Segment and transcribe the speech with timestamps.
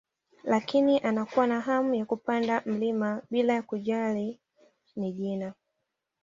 [0.43, 4.39] Lakini anakuwa na hamu ya kupanda mlima bila ya kujali
[4.95, 5.53] ni jina